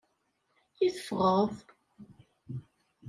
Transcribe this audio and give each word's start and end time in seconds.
I 0.85 0.87
teffɣeḍ? 0.95 1.53